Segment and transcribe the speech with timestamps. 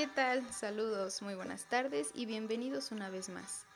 [0.00, 0.50] ¿Qué tal?
[0.50, 3.66] Saludos, muy buenas tardes y bienvenidos una vez más.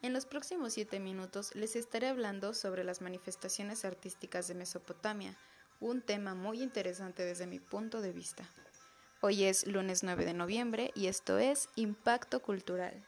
[0.00, 5.36] En los próximos siete minutos les estaré hablando sobre las manifestaciones artísticas de Mesopotamia,
[5.80, 8.48] un tema muy interesante desde mi punto de vista.
[9.22, 13.04] Hoy es lunes 9 de noviembre y esto es Impacto Cultural.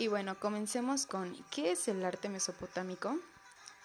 [0.00, 3.18] Y bueno, comencemos con ¿qué es el arte mesopotámico?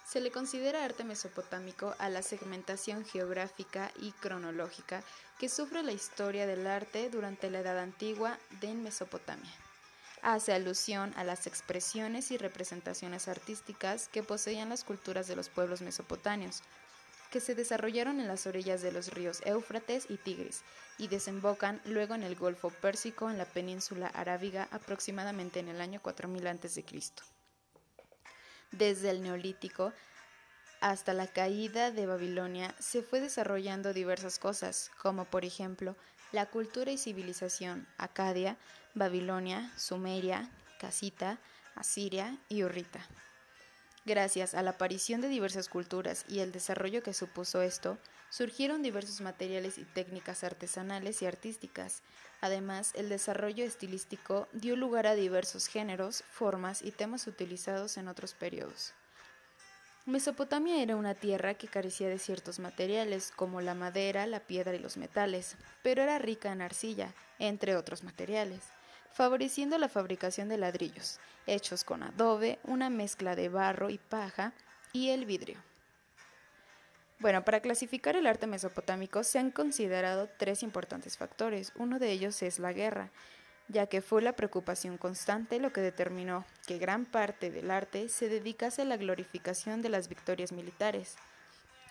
[0.07, 5.03] Se le considera arte mesopotámico a la segmentación geográfica y cronológica
[5.39, 9.51] que sufre la historia del arte durante la Edad Antigua de Mesopotamia.
[10.21, 15.81] Hace alusión a las expresiones y representaciones artísticas que poseían las culturas de los pueblos
[15.81, 16.61] mesopotáneos,
[17.31, 20.61] que se desarrollaron en las orillas de los ríos Éufrates y Tigris
[20.97, 26.01] y desembocan luego en el Golfo Pérsico en la península arábiga aproximadamente en el año
[26.01, 26.85] 4000 a.C.
[28.71, 29.93] Desde el Neolítico
[30.81, 35.95] hasta la caída de Babilonia se fue desarrollando diversas cosas, como por ejemplo
[36.31, 38.57] la cultura y civilización acadia,
[38.93, 41.39] Babilonia, Sumeria, Casita,
[41.75, 43.05] Asiria y Urrita.
[44.05, 47.97] Gracias a la aparición de diversas culturas y el desarrollo que supuso esto,
[48.29, 52.03] surgieron diversos materiales y técnicas artesanales y artísticas.
[52.39, 58.35] Además, el desarrollo estilístico dio lugar a diversos géneros, formas y temas utilizados en otros
[58.35, 58.93] periodos.
[60.05, 64.79] Mesopotamia era una tierra que carecía de ciertos materiales como la madera, la piedra y
[64.79, 68.61] los metales, pero era rica en arcilla, entre otros materiales
[69.15, 74.51] favoreciendo la fabricación de ladrillos, hechos con adobe, una mezcla de barro y paja
[74.91, 75.57] y el vidrio.
[77.19, 81.71] Bueno, para clasificar el arte mesopotámico se han considerado tres importantes factores.
[81.77, 83.09] Uno de ellos es la guerra,
[83.69, 88.27] ya que fue la preocupación constante lo que determinó que gran parte del arte se
[88.27, 91.15] dedicase a la glorificación de las victorias militares.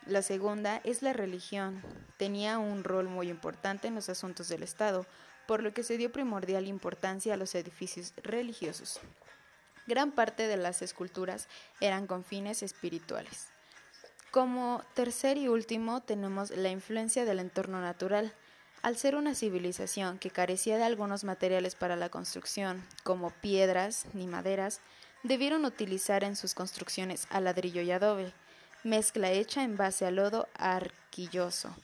[0.05, 1.83] La segunda es la religión.
[2.19, 5.07] Tenía un rol muy importante en los asuntos del Estado,
[5.47, 9.00] por lo que se dio primordial importancia a los edificios religiosos.
[9.87, 11.49] Gran parte de las esculturas
[11.81, 13.49] eran con fines espirituales.
[14.31, 18.33] Como tercer y último tenemos la influencia del entorno natural.
[18.83, 24.27] Al ser una civilización que carecía de algunos materiales para la construcción, como piedras ni
[24.27, 24.81] maderas,
[25.22, 28.33] debieron utilizar en sus construcciones a ladrillo y adobe,
[28.83, 31.75] mezcla hecha en base a lodo arquilloso.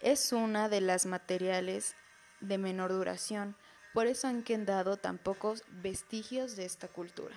[0.00, 1.94] Es una de las materiales
[2.40, 3.56] de menor duración,
[3.94, 7.34] por eso han quedado tan pocos vestigios de esta cultura.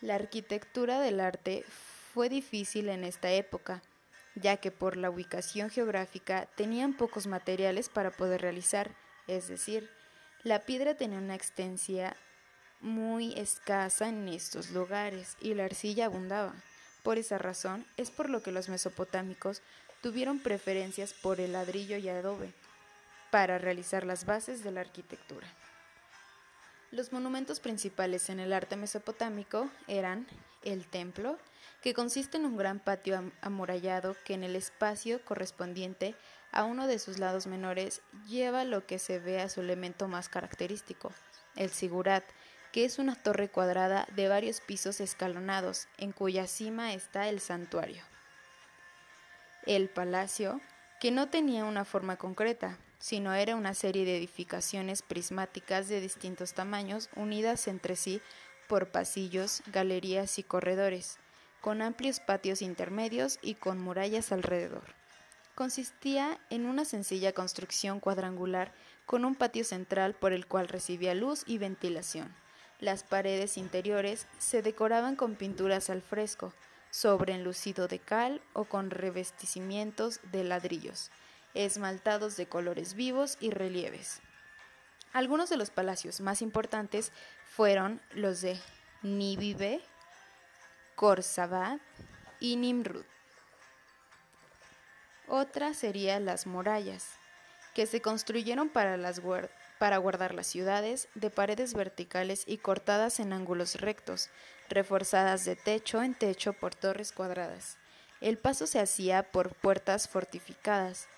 [0.00, 1.64] La arquitectura del arte
[2.14, 3.82] fue difícil en esta época,
[4.34, 8.94] ya que por la ubicación geográfica tenían pocos materiales para poder realizar,
[9.26, 9.90] es decir,
[10.42, 12.14] la piedra tenía una extensión
[12.80, 16.54] muy escasa en estos lugares y la arcilla abundaba.
[17.02, 19.62] Por esa razón es por lo que los mesopotámicos
[20.00, 22.54] tuvieron preferencias por el ladrillo y adobe,
[23.30, 25.46] para realizar las bases de la arquitectura.
[26.90, 30.26] Los monumentos principales en el arte mesopotámico eran
[30.62, 31.38] el templo,
[31.82, 36.14] que consiste en un gran patio amurallado que en el espacio correspondiente
[36.52, 40.28] a uno de sus lados menores lleva lo que se ve a su elemento más
[40.28, 41.12] característico,
[41.56, 42.24] el sigurat,
[42.72, 48.02] que es una torre cuadrada de varios pisos escalonados, en cuya cima está el santuario.
[49.66, 50.60] El palacio,
[51.00, 56.52] que no tenía una forma concreta, sino era una serie de edificaciones prismáticas de distintos
[56.52, 58.20] tamaños unidas entre sí
[58.68, 61.18] por pasillos, galerías y corredores,
[61.60, 64.84] con amplios patios intermedios y con murallas alrededor.
[65.54, 68.72] Consistía en una sencilla construcción cuadrangular
[69.06, 72.32] con un patio central por el cual recibía luz y ventilación.
[72.78, 76.54] Las paredes interiores se decoraban con pinturas al fresco,
[76.90, 81.10] sobre enlucido de cal o con revestimientos de ladrillos
[81.54, 84.20] esmaltados de colores vivos y relieves.
[85.12, 87.12] Algunos de los palacios más importantes
[87.44, 88.60] fueron los de
[89.02, 89.80] Níbibe,
[90.94, 91.78] Khorsabad
[92.38, 93.04] y Nimrud.
[95.26, 97.08] Otra sería las murallas,
[97.74, 99.20] que se construyeron para, las
[99.78, 104.28] para guardar las ciudades de paredes verticales y cortadas en ángulos rectos,
[104.68, 107.78] reforzadas de techo en techo por torres cuadradas.
[108.20, 111.08] El paso se hacía por puertas fortificadas,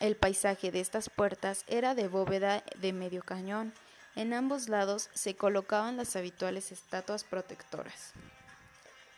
[0.00, 3.72] el paisaje de estas puertas era de bóveda de medio cañón.
[4.14, 8.12] En ambos lados se colocaban las habituales estatuas protectoras.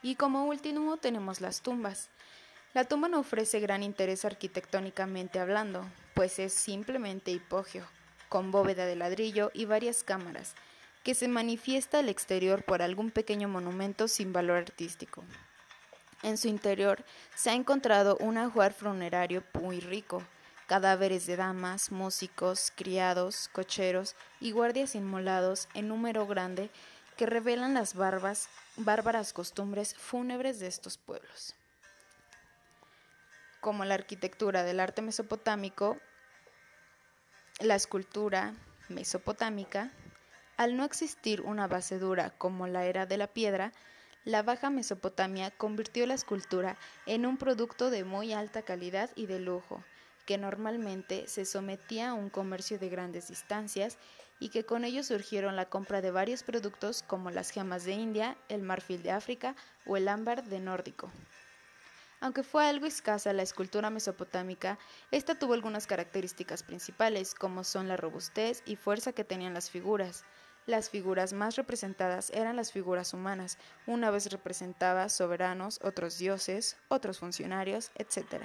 [0.03, 2.09] Y como último tenemos las tumbas.
[2.73, 5.85] La tumba no ofrece gran interés arquitectónicamente hablando,
[6.15, 7.85] pues es simplemente hipogeo,
[8.29, 10.55] con bóveda de ladrillo y varias cámaras,
[11.03, 15.25] que se manifiesta al exterior por algún pequeño monumento sin valor artístico.
[16.23, 17.05] En su interior
[17.35, 20.23] se ha encontrado un ajuar funerario muy rico,
[20.71, 26.71] cadáveres de damas, músicos, criados, cocheros y guardias inmolados en número grande
[27.17, 31.57] que revelan las barbas, bárbaras costumbres fúnebres de estos pueblos.
[33.61, 35.99] Como la arquitectura del arte mesopotámico,
[37.59, 38.55] la escultura
[38.89, 39.91] mesopotámica,
[40.57, 43.73] al no existir una base dura como la era de la piedra,
[44.25, 46.77] la Baja Mesopotamia convirtió la escultura
[47.07, 49.83] en un producto de muy alta calidad y de lujo,
[50.27, 53.99] que normalmente se sometía a un comercio de grandes distancias
[54.39, 58.37] y que con ello surgieron la compra de varios productos como las gemas de India,
[58.49, 59.55] el marfil de África
[59.87, 61.11] o el ámbar de Nórdico.
[62.23, 64.79] Aunque fue algo escasa la escultura mesopotámica,
[65.11, 70.25] esta tuvo algunas características principales, como son la robustez y fuerza que tenían las figuras.
[70.67, 73.57] Las figuras más representadas eran las figuras humanas,
[73.87, 78.45] una vez representaba soberanos, otros dioses, otros funcionarios, etc.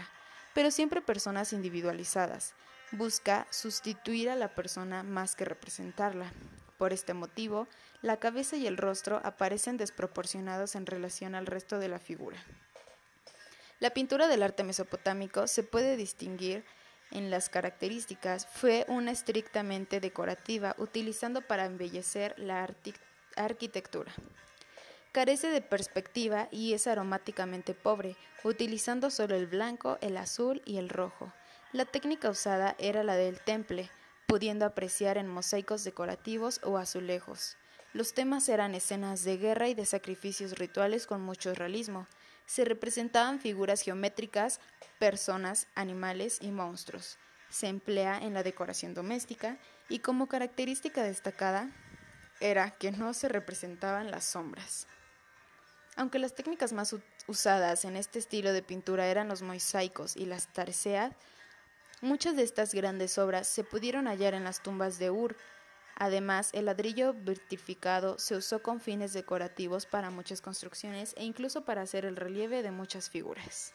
[0.56, 2.56] Pero siempre personas individualizadas.
[2.92, 6.32] Busca sustituir a la persona más que representarla.
[6.78, 7.68] Por este motivo,
[8.02, 12.38] la cabeza y el rostro aparecen desproporcionados en relación al resto de la figura.
[13.80, 16.64] La pintura del arte mesopotámico se puede distinguir
[17.12, 18.48] en las características.
[18.48, 22.66] Fue una estrictamente decorativa, utilizando para embellecer la
[23.36, 24.14] arquitectura.
[25.16, 30.90] Carece de perspectiva y es aromáticamente pobre, utilizando solo el blanco, el azul y el
[30.90, 31.32] rojo.
[31.72, 33.90] La técnica usada era la del temple,
[34.28, 37.56] pudiendo apreciar en mosaicos decorativos o azulejos.
[37.94, 42.08] Los temas eran escenas de guerra y de sacrificios rituales con mucho realismo
[42.46, 44.60] se representaban figuras geométricas,
[45.00, 47.20] personas, animales y monstruos.
[47.50, 51.72] Se emplea en la decoración doméstica y como característica destacada
[52.42, 54.88] era que no se representaban las sombras.
[55.96, 56.96] Aunque las técnicas más
[57.28, 61.14] usadas en este estilo de pintura eran los mosaicos y las tarseas,
[62.02, 65.36] muchas de estas grandes obras se pudieron hallar en las tumbas de Ur,
[65.98, 71.82] Además, el ladrillo vertificado se usó con fines decorativos para muchas construcciones e incluso para
[71.84, 73.74] hacer el relieve de muchas figuras.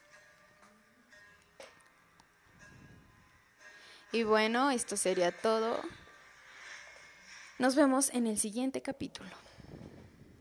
[4.13, 5.81] Y bueno, esto sería todo.
[7.59, 9.31] Nos vemos en el siguiente capítulo.